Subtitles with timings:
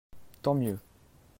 [0.41, 0.79] Tant mieux.